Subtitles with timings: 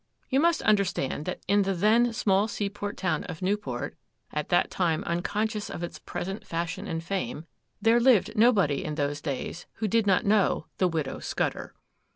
[0.29, 3.95] You must understand that in the then small seaport town of Newport,
[4.31, 7.45] at that time unconscious of its present fashion and fame,
[7.79, 11.75] there lived nobody in those days who did not know 'the Widow Scudder.